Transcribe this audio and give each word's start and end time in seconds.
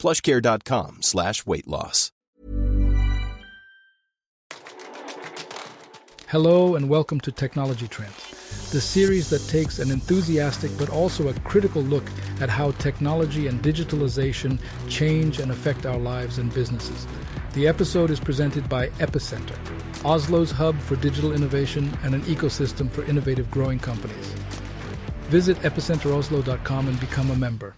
plushcare.com 0.00 1.02
slash 1.02 1.44
weight 1.46 1.68
loss. 1.68 2.10
Hello 6.28 6.76
and 6.76 6.88
welcome 6.88 7.20
to 7.20 7.32
Technology 7.32 7.88
Trends, 7.88 8.70
the 8.70 8.80
series 8.80 9.28
that 9.30 9.44
takes 9.48 9.80
an 9.80 9.90
enthusiastic 9.90 10.70
but 10.78 10.88
also 10.88 11.28
a 11.28 11.34
critical 11.40 11.82
look 11.82 12.04
at 12.40 12.48
how 12.48 12.70
technology 12.72 13.48
and 13.48 13.60
digitalization 13.60 14.56
change 14.88 15.40
and 15.40 15.50
affect 15.50 15.86
our 15.86 15.98
lives 15.98 16.38
and 16.38 16.54
businesses. 16.54 17.04
The 17.54 17.66
episode 17.66 18.12
is 18.12 18.20
presented 18.20 18.68
by 18.68 18.90
Epicenter, 19.00 19.58
Oslo's 20.04 20.52
hub 20.52 20.78
for 20.78 20.94
digital 20.94 21.32
innovation 21.32 21.92
and 22.04 22.14
an 22.14 22.22
ecosystem 22.22 22.88
for 22.88 23.02
innovative 23.06 23.50
growing 23.50 23.80
companies. 23.80 24.34
Visit 25.30 25.56
epicenteroslo.com 25.58 26.86
and 26.86 27.00
become 27.00 27.32
a 27.32 27.36
member. 27.36 27.74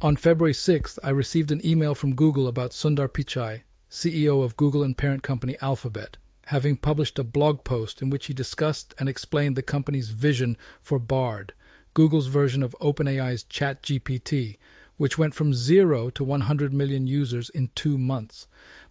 On 0.00 0.14
February 0.14 0.52
6th, 0.52 1.00
I 1.02 1.10
received 1.10 1.50
an 1.50 1.60
email 1.66 1.92
from 1.92 2.14
Google 2.14 2.46
about 2.46 2.70
Sundar 2.70 3.08
Pichai, 3.08 3.62
CEO 3.90 4.44
of 4.44 4.56
Google 4.56 4.84
and 4.84 4.96
parent 4.96 5.24
company 5.24 5.56
Alphabet, 5.60 6.18
having 6.46 6.76
published 6.76 7.18
a 7.18 7.24
blog 7.24 7.64
post 7.64 8.00
in 8.00 8.08
which 8.08 8.26
he 8.26 8.32
discussed 8.32 8.94
and 9.00 9.08
explained 9.08 9.56
the 9.56 9.62
company's 9.62 10.10
vision 10.10 10.56
for 10.80 11.00
Bard, 11.00 11.52
Google's 11.94 12.28
version 12.28 12.62
of 12.62 12.76
OpenAI's 12.80 13.42
ChatGPT, 13.42 14.58
which 14.98 15.18
went 15.18 15.34
from 15.34 15.52
zero 15.52 16.10
to 16.10 16.22
100 16.22 16.72
million 16.72 17.08
users 17.08 17.50
in 17.50 17.70
two 17.74 17.98
months. 17.98 18.46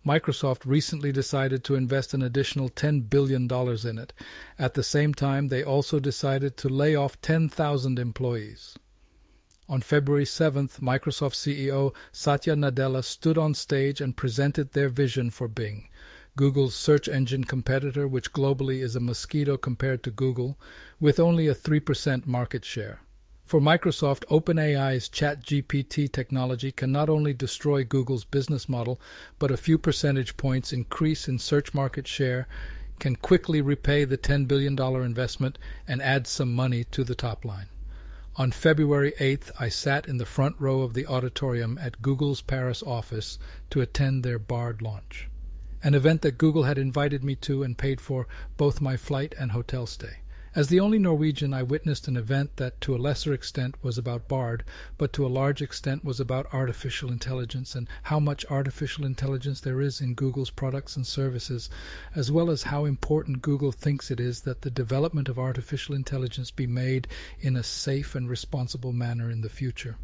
Microsoft 0.05 0.65
recently 0.65 1.13
decided 1.13 1.63
to 1.63 1.75
invest 1.75 2.13
an 2.13 2.21
additional 2.21 2.67
$10 2.67 3.09
billion 3.09 3.49
in 3.49 3.97
it. 3.97 4.11
At 4.59 4.73
the 4.73 4.83
same 4.83 5.13
time, 5.13 5.47
they 5.47 5.63
also 5.63 6.01
decided 6.01 6.57
to 6.57 6.67
lay 6.67 6.95
off 6.95 7.21
10,000 7.21 7.97
employees. 7.97 8.77
On 9.69 9.81
February 9.81 10.23
7th, 10.23 10.79
Microsoft 10.79 11.35
CEO 11.35 11.93
Satya 12.13 12.55
Nadella 12.55 13.03
stood 13.03 13.37
on 13.37 13.53
stage 13.53 13.99
and 13.99 14.15
presented 14.15 14.71
their 14.71 14.87
vision 14.87 15.29
for 15.29 15.49
Bing, 15.49 15.89
Google's 16.37 16.73
search 16.73 17.09
engine 17.09 17.43
competitor, 17.43 18.07
which 18.07 18.31
globally 18.31 18.81
is 18.81 18.95
a 18.95 19.01
mosquito 19.01 19.57
compared 19.57 20.03
to 20.03 20.09
Google, 20.09 20.57
with 21.01 21.19
only 21.19 21.49
a 21.49 21.53
3% 21.53 22.25
market 22.25 22.63
share. 22.63 23.01
For 23.43 23.59
Microsoft, 23.59 24.23
OpenAI's 24.27 25.09
ChatGPT 25.09 26.13
technology 26.13 26.71
can 26.71 26.93
not 26.93 27.09
only 27.09 27.33
destroy 27.33 27.83
Google's 27.83 28.23
business 28.23 28.69
model, 28.69 29.01
but 29.37 29.51
a 29.51 29.57
few 29.57 29.77
percentage 29.77 30.37
points 30.37 30.71
increase 30.71 31.27
in 31.27 31.39
search 31.39 31.73
market 31.73 32.07
share 32.07 32.47
can 32.99 33.17
quickly 33.17 33.59
repay 33.59 34.05
the 34.05 34.17
$10 34.17 34.47
billion 34.47 34.79
investment 34.79 35.57
and 35.85 36.01
add 36.01 36.25
some 36.25 36.53
money 36.53 36.85
to 36.85 37.03
the 37.03 37.15
top 37.15 37.43
line. 37.43 37.67
On 38.39 38.51
February 38.51 39.13
8th 39.19 39.49
I 39.59 39.67
sat 39.67 40.07
in 40.07 40.17
the 40.17 40.23
front 40.27 40.57
row 40.59 40.81
of 40.83 40.93
the 40.93 41.07
auditorium 41.07 41.79
at 41.81 42.03
Google's 42.03 42.43
Paris 42.43 42.83
office 42.83 43.39
to 43.71 43.81
attend 43.81 44.23
their 44.23 44.37
Bard 44.37 44.79
launch, 44.79 45.27
an 45.81 45.95
event 45.95 46.21
that 46.21 46.37
Google 46.37 46.65
had 46.65 46.77
invited 46.77 47.23
me 47.23 47.33
to 47.37 47.63
and 47.63 47.75
paid 47.75 47.99
for 47.99 48.27
both 48.55 48.79
my 48.79 48.95
flight 48.95 49.33
and 49.39 49.53
hotel 49.53 49.87
stay. 49.87 50.17
As 50.55 50.69
the 50.69 50.79
only 50.79 50.97
Norwegian 50.97 51.53
I 51.53 51.61
witnessed 51.61 52.07
an 52.07 52.15
event 52.15 52.55
that 52.55 52.79
to 52.79 52.95
a 52.95 52.97
lesser 52.97 53.33
extent 53.33 53.75
was 53.83 53.97
about 53.97 54.29
Bard, 54.29 54.63
but 54.97 55.11
to 55.11 55.25
a 55.25 55.27
large 55.27 55.61
extent 55.61 56.05
was 56.05 56.21
about 56.21 56.47
artificial 56.53 57.11
intelligence 57.11 57.75
and 57.75 57.85
how 58.03 58.21
much 58.21 58.45
artificial 58.49 59.03
intelligence 59.03 59.59
there 59.59 59.81
is 59.81 59.99
in 59.99 60.13
Google's 60.13 60.49
products 60.49 60.95
and 60.95 61.05
services, 61.05 61.69
as 62.15 62.31
well 62.31 62.49
as 62.49 62.63
how 62.63 62.85
important 62.85 63.41
Google 63.41 63.73
thinks 63.73 64.09
it 64.09 64.21
is 64.21 64.43
that 64.43 64.61
the 64.61 64.71
development 64.71 65.27
of 65.27 65.37
artificial 65.37 65.93
intelligence 65.93 66.49
be 66.49 66.65
made 66.65 67.09
in 67.41 67.57
a 67.57 67.61
safe 67.61 68.15
and 68.15 68.29
responsible 68.29 68.93
manner 68.93 69.29
in 69.29 69.41
the 69.41 69.49
future. 69.49 69.97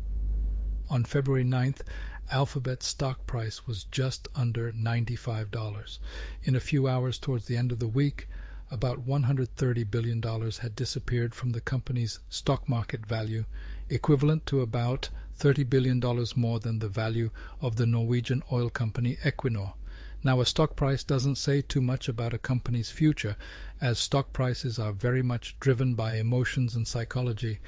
On 0.90 1.06
February 1.06 1.46
9th 1.46 1.84
Alphabet's 2.32 2.86
stock 2.88 3.26
price 3.26 3.66
was 3.66 3.86
just 3.86 4.28
under 4.36 4.74
$95. 4.74 6.00
In 6.44 6.54
a 6.54 6.60
few 6.60 6.86
hours 6.90 7.18
towards 7.18 7.46
the 7.46 7.56
end 7.56 7.72
of 7.72 7.80
the 7.80 7.88
week 7.88 8.28
about 8.74 9.06
$130 9.06 9.92
billion 9.92 10.20
had 10.60 10.76
disappeared 10.76 11.36
from 11.36 11.52
the 11.52 11.62
company's 11.62 12.20
stock 12.28 12.68
market 12.68 13.06
value, 13.06 13.46
equivalent 13.88 14.48
to 14.48 14.62
about 14.62 15.12
$30 15.40 15.70
billion 15.70 16.02
more 16.36 16.60
than 16.60 16.80
the 16.80 16.88
value 16.90 17.30
of 17.62 17.76
the 17.76 17.86
Norwegian 17.86 18.42
oil 18.52 18.72
company 18.72 19.16
Equinor. 19.24 19.74
Now 20.24 20.42
a 20.42 20.46
stock 20.48 20.76
price 20.76 21.04
doesn't 21.04 21.36
say 21.36 21.62
too 21.62 21.82
much 21.82 22.10
about 22.10 22.34
a 22.34 22.40
company's 22.40 22.90
future, 22.90 23.36
as 23.80 24.00
stock 24.00 24.34
prices 24.34 24.80
are 24.80 24.92
very 24.92 25.22
much 25.22 25.56
driven 25.60 25.94
by 25.94 26.16
emotions 26.18 26.76
and 26.76 26.88
psychology, 26.88 27.60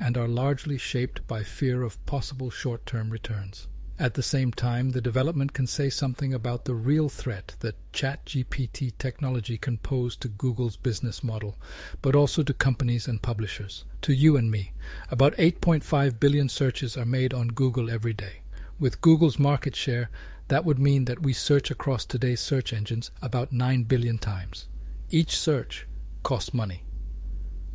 and 0.00 0.16
are 0.16 0.26
largely 0.26 0.78
shaped 0.78 1.26
by 1.26 1.42
fear 1.42 1.82
of 1.82 2.02
possible 2.06 2.48
short 2.48 2.86
term 2.86 3.10
returns. 3.10 3.66
At 3.96 4.14
the 4.14 4.24
same 4.24 4.50
time, 4.50 4.90
the 4.90 5.00
development 5.00 5.52
can 5.52 5.68
say 5.68 5.88
something 5.88 6.34
about 6.34 6.64
the 6.64 6.74
real 6.74 7.08
threat 7.08 7.54
that 7.60 7.76
ChatGPT 7.92 8.92
technology 8.98 9.56
can 9.56 9.78
pose 9.78 10.16
to 10.16 10.26
Google's 10.26 10.76
business 10.76 11.22
model, 11.22 11.56
but 12.02 12.16
also 12.16 12.42
to 12.42 12.52
companies 12.52 13.06
and 13.06 13.22
publishers, 13.22 13.84
to 14.02 14.12
you 14.12 14.36
and 14.36 14.50
me. 14.50 14.72
About 15.12 15.36
8.5 15.36 16.18
billion 16.18 16.48
searches 16.48 16.96
are 16.96 17.04
made 17.04 17.32
on 17.32 17.48
Google 17.48 17.88
every 17.88 18.14
day. 18.14 18.40
With 18.80 19.00
Google's 19.00 19.38
market 19.38 19.76
share, 19.76 20.10
that 20.48 20.64
would 20.64 20.80
mean 20.80 21.04
that 21.04 21.22
we 21.22 21.32
search 21.32 21.70
across 21.70 22.04
today's 22.04 22.40
search 22.40 22.72
engines 22.72 23.12
about 23.22 23.52
9 23.52 23.84
billion 23.84 24.18
times. 24.18 24.66
Each 25.08 25.38
search 25.38 25.86
costs 26.24 26.52
money 26.52 26.82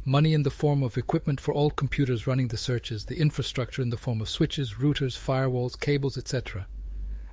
money 0.06 0.34
in 0.34 0.44
the 0.44 0.50
form 0.50 0.82
of 0.82 0.98
equipment 0.98 1.40
for 1.40 1.54
all 1.54 1.70
computers 1.70 2.26
running 2.26 2.48
the 2.48 2.58
searches, 2.58 3.06
the 3.06 3.20
infrastructure 3.20 3.82
in 3.82 3.90
the 3.90 3.98
form 3.98 4.22
of 4.22 4.30
switches, 4.30 4.76
routers, 4.76 5.18
firewalls, 5.18 5.80
cables, 5.80 6.18
etc., 6.18 6.68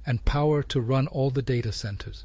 and 0.04 0.24
power 0.24 0.62
to 0.62 0.80
run 0.80 1.06
all 1.06 1.30
the 1.30 1.42
data 1.42 1.72
centers. 1.72 2.24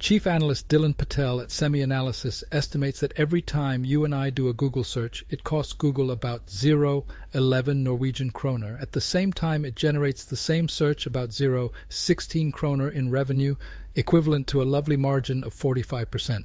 Chief 0.00 0.26
analyst 0.26 0.66
Dylan 0.68 0.96
Patel 0.96 1.42
at 1.42 1.50
SemiAnalysis 1.50 2.42
estimates 2.50 3.00
that 3.00 3.12
every 3.16 3.42
time 3.42 3.84
you 3.84 4.02
and 4.02 4.14
I 4.14 4.30
do 4.30 4.48
a 4.48 4.54
Google 4.54 4.82
search, 4.82 5.26
it 5.28 5.44
costs 5.44 5.74
Google 5.74 6.10
about 6.10 6.46
0.11 6.46 7.76
Norwegian 7.76 8.30
kroner. 8.30 8.78
At 8.80 8.92
the 8.92 9.00
same 9.02 9.30
time, 9.30 9.62
it 9.66 9.76
generates 9.76 10.24
the 10.24 10.38
same 10.38 10.68
search 10.68 11.04
about 11.04 11.30
0.16 11.30 12.50
kroner 12.50 12.88
in 12.88 13.10
revenue, 13.10 13.56
equivalent 13.94 14.46
to 14.46 14.62
a 14.62 14.64
lovely 14.64 14.96
margin 14.96 15.44
of 15.44 15.54
45%. 15.54 16.44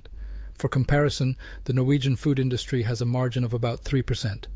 For 0.58 0.70
comparison, 0.70 1.36
the 1.66 1.74
Norwegian 1.74 2.16
food 2.16 2.40
industry 2.40 2.84
has 2.84 3.02
a 3.02 3.06
margin 3.06 3.44
of 3.44 3.54
about 3.54 3.82
3 3.82 4.02
percent. 4.02 4.48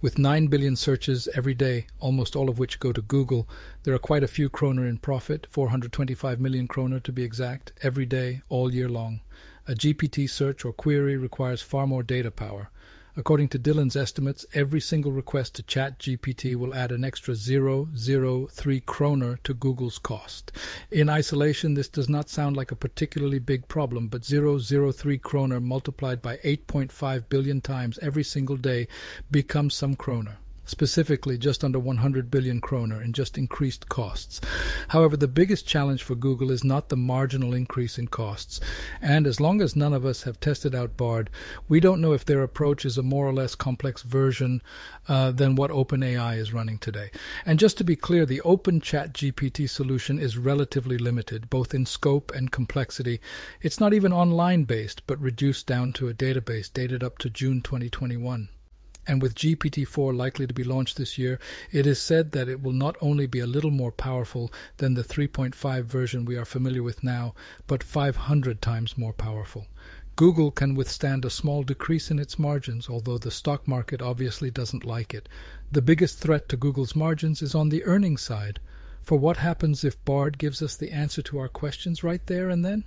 With 0.00 0.16
9 0.16 0.46
billion 0.46 0.76
searches 0.76 1.28
every 1.34 1.54
day, 1.54 1.88
almost 1.98 2.36
all 2.36 2.48
of 2.48 2.60
which 2.60 2.78
go 2.78 2.92
to 2.92 3.02
Google, 3.02 3.48
there 3.82 3.92
are 3.92 3.98
quite 3.98 4.22
a 4.22 4.28
few 4.28 4.48
kroner 4.48 4.86
in 4.86 4.98
profit, 4.98 5.48
425 5.50 6.38
million 6.38 6.68
kroner 6.68 7.00
to 7.00 7.10
be 7.10 7.24
exact, 7.24 7.72
every 7.82 8.06
day, 8.06 8.42
all 8.48 8.72
year 8.72 8.88
long. 8.88 9.18
A 9.66 9.74
GPT 9.74 10.30
search 10.30 10.64
or 10.64 10.72
query 10.72 11.16
requires 11.16 11.60
far 11.60 11.88
more 11.88 12.04
data 12.04 12.30
power. 12.30 12.70
According 13.18 13.48
to 13.48 13.58
Dylan's 13.58 13.96
estimates, 13.96 14.46
every 14.54 14.80
single 14.80 15.10
request 15.10 15.56
to 15.56 15.64
ChatGPT 15.64 16.54
will 16.54 16.72
add 16.72 16.92
an 16.92 17.02
extra 17.02 17.34
0.03 17.34 18.86
kroner 18.86 19.40
to 19.42 19.54
Google's 19.54 19.98
cost. 19.98 20.52
In 20.92 21.08
isolation, 21.08 21.74
this 21.74 21.88
does 21.88 22.08
not 22.08 22.30
sound 22.30 22.56
like 22.56 22.70
a 22.70 22.76
particularly 22.76 23.40
big 23.40 23.66
problem, 23.66 24.06
but 24.06 24.22
0.03 24.22 25.20
kroner 25.20 25.60
multiplied 25.60 26.22
by 26.22 26.36
8.5 26.44 27.28
billion 27.28 27.60
times 27.60 27.98
every 28.00 28.22
single 28.22 28.56
day 28.56 28.86
becomes 29.32 29.74
some 29.74 29.96
kroner 29.96 30.36
specifically 30.68 31.38
just 31.38 31.64
under 31.64 31.78
100 31.78 32.30
billion 32.30 32.60
kroner 32.60 33.02
in 33.02 33.12
just 33.12 33.38
increased 33.38 33.88
costs. 33.88 34.40
However, 34.88 35.16
the 35.16 35.26
biggest 35.26 35.66
challenge 35.66 36.02
for 36.02 36.14
Google 36.14 36.50
is 36.50 36.62
not 36.62 36.88
the 36.88 36.96
marginal 36.96 37.54
increase 37.54 37.98
in 37.98 38.08
costs, 38.08 38.60
and 39.00 39.26
as 39.26 39.40
long 39.40 39.60
as 39.60 39.74
none 39.74 39.92
of 39.92 40.04
us 40.04 40.22
have 40.22 40.40
tested 40.40 40.74
out 40.74 40.96
Bard, 40.96 41.30
we 41.68 41.80
don't 41.80 42.00
know 42.00 42.12
if 42.12 42.24
their 42.24 42.42
approach 42.42 42.84
is 42.84 42.98
a 42.98 43.02
more 43.02 43.26
or 43.26 43.32
less 43.32 43.54
complex 43.54 44.02
version 44.02 44.60
uh, 45.08 45.30
than 45.30 45.54
what 45.54 45.70
OpenAI 45.70 46.36
is 46.36 46.52
running 46.52 46.78
today. 46.78 47.10
And 47.46 47.58
just 47.58 47.78
to 47.78 47.84
be 47.84 47.96
clear, 47.96 48.26
the 48.26 48.42
Open 48.42 48.80
Chat 48.80 49.14
GPT 49.14 49.68
solution 49.68 50.18
is 50.18 50.36
relatively 50.36 50.98
limited, 50.98 51.48
both 51.48 51.72
in 51.74 51.86
scope 51.86 52.30
and 52.34 52.52
complexity. 52.52 53.20
It's 53.62 53.80
not 53.80 53.94
even 53.94 54.12
online 54.12 54.64
based, 54.64 55.06
but 55.06 55.20
reduced 55.20 55.66
down 55.66 55.92
to 55.94 56.08
a 56.08 56.14
database 56.14 56.72
dated 56.72 57.02
up 57.02 57.18
to 57.18 57.30
June 57.30 57.62
2021. 57.62 58.48
And 59.08 59.22
with 59.22 59.34
GPT-4 59.34 60.14
likely 60.14 60.46
to 60.46 60.52
be 60.52 60.62
launched 60.62 60.98
this 60.98 61.16
year, 61.16 61.40
it 61.72 61.86
is 61.86 61.98
said 61.98 62.32
that 62.32 62.46
it 62.46 62.62
will 62.62 62.74
not 62.74 62.94
only 63.00 63.26
be 63.26 63.40
a 63.40 63.46
little 63.46 63.70
more 63.70 63.90
powerful 63.90 64.52
than 64.76 64.92
the 64.92 65.02
3.5 65.02 65.84
version 65.84 66.26
we 66.26 66.36
are 66.36 66.44
familiar 66.44 66.82
with 66.82 67.02
now, 67.02 67.34
but 67.66 67.82
500 67.82 68.60
times 68.60 68.98
more 68.98 69.14
powerful. 69.14 69.66
Google 70.14 70.50
can 70.50 70.74
withstand 70.74 71.24
a 71.24 71.30
small 71.30 71.62
decrease 71.62 72.10
in 72.10 72.18
its 72.18 72.38
margins, 72.38 72.90
although 72.90 73.16
the 73.16 73.30
stock 73.30 73.66
market 73.66 74.02
obviously 74.02 74.50
doesn't 74.50 74.84
like 74.84 75.14
it. 75.14 75.26
The 75.72 75.80
biggest 75.80 76.18
threat 76.18 76.48
to 76.50 76.56
Google's 76.58 76.94
margins 76.94 77.40
is 77.40 77.54
on 77.54 77.70
the 77.70 77.84
earnings 77.84 78.20
side. 78.20 78.60
For 79.00 79.18
what 79.18 79.38
happens 79.38 79.84
if 79.84 80.04
Bard 80.04 80.36
gives 80.36 80.60
us 80.60 80.76
the 80.76 80.90
answer 80.90 81.22
to 81.22 81.38
our 81.38 81.48
questions 81.48 82.04
right 82.04 82.26
there 82.26 82.50
and 82.50 82.62
then? 82.62 82.84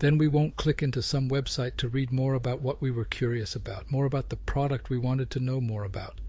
Then 0.00 0.16
we 0.16 0.28
won't 0.28 0.56
click 0.56 0.80
into 0.80 1.02
some 1.02 1.28
website 1.28 1.76
to 1.78 1.88
read 1.88 2.12
more 2.12 2.34
about 2.34 2.62
what 2.62 2.80
we 2.80 2.90
were 2.90 3.04
curious 3.04 3.56
about, 3.56 3.90
more 3.90 4.06
about 4.06 4.28
the 4.28 4.36
product 4.36 4.90
we 4.90 4.98
wanted 4.98 5.28
to 5.30 5.40
know 5.40 5.60
more 5.60 5.82
about. 5.82 6.20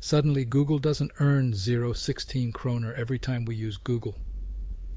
Suddenly, 0.00 0.46
Google 0.46 0.78
doesn't 0.78 1.12
earn 1.20 1.52
0.16 1.52 2.52
kroner 2.54 2.94
every 2.94 3.18
time 3.18 3.44
we 3.44 3.56
use 3.56 3.76
Google. 3.76 4.16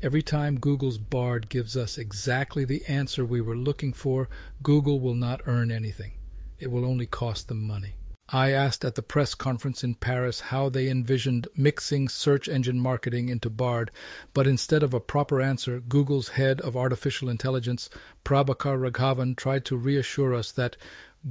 Every 0.02 0.22
time 0.22 0.60
Google's 0.60 0.98
Bard 0.98 1.50
gives 1.50 1.76
us 1.76 1.98
exactly 1.98 2.64
the 2.64 2.86
answer 2.86 3.26
we 3.26 3.42
were 3.42 3.58
looking 3.58 3.92
for, 3.92 4.30
Google 4.64 5.02
will 5.02 5.14
not 5.14 5.42
earn 5.46 5.70
anything. 5.70 6.14
It 6.60 6.72
will 6.72 6.86
only 6.86 7.06
cost 7.06 7.50
them 7.50 7.68
money. 7.68 7.96
I 8.34 8.50
asked 8.54 8.84
at 8.84 8.96
the 8.96 9.04
press 9.04 9.36
conference 9.36 9.84
in 9.84 9.94
Paris 9.94 10.40
how 10.50 10.68
they 10.70 10.90
envisioned 10.90 11.48
mixing 11.56 12.10
search 12.10 12.50
engine 12.50 12.80
marketing 12.80 13.30
into 13.30 13.52
Bard, 13.52 13.92
but 14.34 14.48
instead 14.48 14.82
of 14.82 14.96
a 14.96 15.00
proper 15.00 15.40
answer, 15.40 15.80
Google's 15.80 16.30
head 16.30 16.60
of 16.62 16.76
artificial 16.76 17.30
intelligence, 17.30 17.88
Prabhakar 18.24 18.80
Raghavan, 18.80 19.36
tried 19.36 19.64
to 19.66 19.78
reassure 19.78 20.34
us 20.34 20.52
that 20.54 20.76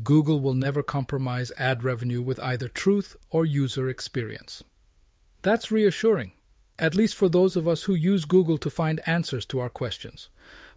Google 0.05 0.39
will 0.39 0.55
never 0.55 0.85
compromise 0.85 1.51
ad 1.57 1.83
revenue 1.83 2.23
with 2.23 2.39
either 2.39 2.69
truth 2.69 3.17
or 3.29 3.45
user 3.45 3.89
experience. 3.89 4.63
That's 5.43 5.73
reassuring 5.73 6.31
at 6.79 6.95
least 6.95 7.17
for 7.17 7.29
those 7.29 7.57
of 7.57 7.67
us 7.67 7.83
who 7.85 7.95
use 7.95 8.25
Google 8.25 8.59
to 8.59 8.71
find 8.71 9.01
answers 9.05 9.45
to 9.47 9.59
our 9.59 9.69
questions. 9.69 10.29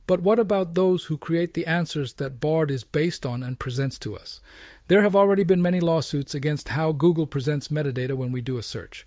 But 0.08 0.22
what 0.22 0.40
about 0.40 0.74
those 0.74 1.04
who 1.04 1.18
create 1.18 1.54
the 1.54 1.66
answers 1.66 2.14
that 2.14 2.40
Bard 2.40 2.72
is 2.72 2.86
based 2.86 3.26
on 3.26 3.44
and 3.44 3.60
presents 3.60 4.00
to 4.00 4.16
us? 4.16 4.40
There 4.88 5.02
have 5.02 5.18
already 5.18 5.44
been 5.44 5.62
many 5.62 5.82
lawsuits 5.82 6.34
against 6.34 6.70
how 6.70 6.94
Google 6.94 7.28
presents 7.28 7.68
metadata 7.68 8.16
when 8.16 8.32
we 8.32 8.40
do 8.40 8.58
a 8.58 8.64
search. 8.64 9.06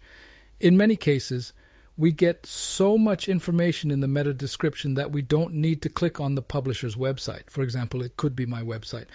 In 0.60 0.76
many 0.76 0.96
cases, 0.96 1.54
we 1.96 2.12
get 2.12 2.44
so 2.44 2.98
much 2.98 3.30
information 3.30 3.90
in 3.90 4.00
the 4.00 4.08
meta 4.08 4.34
description 4.34 4.92
that 4.94 5.10
we 5.10 5.22
don't 5.22 5.54
need 5.54 5.80
to 5.82 5.88
click 5.88 6.20
on 6.20 6.34
the 6.34 6.42
publisher's 6.42 6.96
website. 6.96 7.48
For 7.48 7.62
example, 7.62 8.02
it 8.02 8.18
could 8.18 8.36
be 8.36 8.44
my 8.44 8.62
website. 8.62 9.06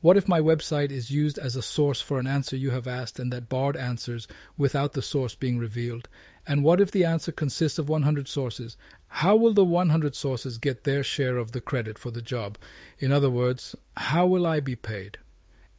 What 0.00 0.16
if 0.16 0.28
my 0.28 0.40
website 0.40 0.90
is 0.90 1.10
used 1.10 1.38
as 1.38 1.56
a 1.56 1.62
source 1.62 2.00
for 2.00 2.18
an 2.18 2.26
answer 2.26 2.56
you 2.56 2.70
have 2.70 2.86
asked 2.86 3.18
and 3.18 3.32
that 3.32 3.48
Bard 3.50 3.76
answers 3.76 4.28
without 4.56 4.94
the 4.94 5.02
source 5.02 5.34
being 5.34 5.58
revealed? 5.58 6.08
And 6.46 6.62
what 6.62 6.78
if 6.78 6.90
the 6.90 7.06
answer 7.06 7.32
consists 7.32 7.78
of 7.78 7.88
100 7.88 8.28
sources? 8.28 8.76
How 9.08 9.34
will 9.34 9.54
the 9.54 9.64
100 9.64 10.14
sources 10.14 10.58
get 10.58 10.84
their 10.84 11.02
share 11.02 11.38
of 11.38 11.52
the 11.52 11.60
credit 11.62 11.98
for 11.98 12.10
the 12.10 12.20
job? 12.20 12.58
In 12.98 13.12
other 13.12 13.30
words, 13.30 13.74
how 13.96 14.26
will 14.26 14.46
I 14.46 14.60
be 14.60 14.76
paid? 14.76 15.16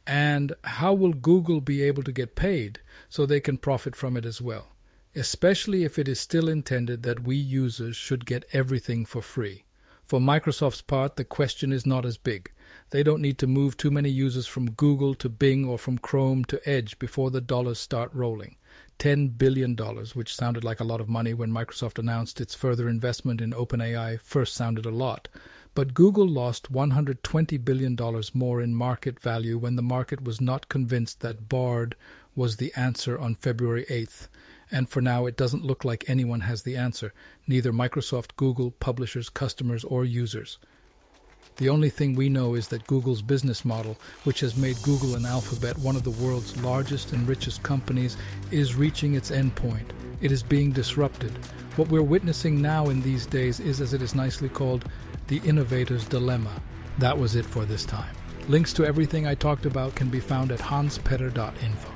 And 0.08 0.54
how 0.64 0.92
will 0.92 1.12
Google 1.12 1.60
be 1.60 1.82
able 1.82 2.02
to 2.02 2.10
get 2.10 2.34
paid 2.34 2.80
so 3.08 3.24
they 3.24 3.38
can 3.38 3.58
profit 3.58 3.94
from 3.94 4.16
it 4.16 4.24
as 4.26 4.40
well? 4.40 4.74
Especially 5.14 5.84
if 5.84 6.00
it 6.00 6.08
is 6.08 6.18
still 6.18 6.48
intended 6.48 7.04
that 7.04 7.22
we 7.22 7.36
users 7.36 7.94
should 7.94 8.26
get 8.26 8.44
everything 8.52 9.04
for 9.04 9.22
free. 9.22 9.66
For 10.04 10.18
Microsoft's 10.18 10.82
part, 10.82 11.14
the 11.14 11.24
question 11.24 11.72
is 11.72 11.86
not 11.86 12.04
as 12.04 12.18
big. 12.18 12.50
They 12.90 13.04
don't 13.04 13.22
need 13.22 13.38
to 13.38 13.46
move 13.46 13.76
too 13.76 13.92
many 13.92 14.10
users 14.10 14.48
from 14.48 14.72
Google 14.72 15.14
to 15.14 15.28
Bing 15.28 15.64
or 15.64 15.78
from 15.78 15.98
Chrome 15.98 16.44
to 16.46 16.60
Edge 16.68 16.98
before 16.98 17.30
the 17.30 17.40
dollars 17.40 17.78
start 17.78 18.12
rolling. 18.12 18.56
$10 18.98 19.36
billion, 19.36 19.76
which 20.14 20.34
sounded 20.34 20.64
like 20.64 20.80
a 20.80 20.84
lot 20.84 21.00
of 21.00 21.08
money 21.08 21.34
when 21.34 21.50
Microsoft 21.50 21.98
announced 21.98 22.40
its 22.40 22.54
further 22.54 22.88
investment 22.88 23.40
in 23.40 23.52
OpenAI 23.52 24.18
first 24.20 24.54
sounded 24.54 24.86
a 24.86 24.90
lot. 24.90 25.28
But 25.74 25.92
Google 25.92 26.26
lost 26.26 26.72
$120 26.72 27.62
billion 27.62 27.98
more 28.32 28.62
in 28.62 28.74
market 28.74 29.20
value 29.20 29.58
when 29.58 29.76
the 29.76 29.82
market 29.82 30.24
was 30.24 30.40
not 30.40 30.70
convinced 30.70 31.20
that 31.20 31.50
Bard 31.50 31.94
was 32.34 32.56
the 32.56 32.72
answer 32.74 33.18
on 33.18 33.34
February 33.34 33.84
8th. 33.90 34.28
And 34.70 34.88
for 34.88 35.02
now, 35.02 35.26
it 35.26 35.36
doesn't 35.36 35.64
look 35.64 35.84
like 35.84 36.08
anyone 36.08 36.40
has 36.40 36.62
the 36.62 36.76
answer, 36.76 37.12
neither 37.46 37.72
Microsoft, 37.72 38.36
Google, 38.36 38.70
publishers, 38.70 39.28
customers, 39.28 39.84
or 39.84 40.04
users. 40.04 40.58
The 41.56 41.70
only 41.70 41.88
thing 41.88 42.14
we 42.14 42.28
know 42.28 42.54
is 42.54 42.68
that 42.68 42.86
Google's 42.86 43.22
business 43.22 43.64
model, 43.64 43.96
which 44.24 44.40
has 44.40 44.56
made 44.56 44.82
Google 44.82 45.14
and 45.14 45.24
Alphabet 45.24 45.78
one 45.78 45.96
of 45.96 46.04
the 46.04 46.10
world's 46.10 46.54
largest 46.58 47.12
and 47.12 47.26
richest 47.26 47.62
companies, 47.62 48.18
is 48.50 48.74
reaching 48.74 49.14
its 49.14 49.30
endpoint. 49.30 49.86
It 50.20 50.32
is 50.32 50.42
being 50.42 50.70
disrupted. 50.70 51.32
What 51.76 51.88
we're 51.88 52.02
witnessing 52.02 52.60
now 52.60 52.90
in 52.90 53.00
these 53.00 53.24
days 53.24 53.58
is, 53.58 53.80
as 53.80 53.94
it 53.94 54.02
is 54.02 54.14
nicely 54.14 54.50
called, 54.50 54.84
the 55.28 55.40
innovator's 55.44 56.06
dilemma. 56.06 56.60
That 56.98 57.18
was 57.18 57.36
it 57.36 57.46
for 57.46 57.64
this 57.64 57.86
time. 57.86 58.14
Links 58.48 58.74
to 58.74 58.84
everything 58.84 59.26
I 59.26 59.34
talked 59.34 59.64
about 59.64 59.94
can 59.94 60.10
be 60.10 60.20
found 60.20 60.52
at 60.52 60.60
hanspetter.info. 60.60 61.95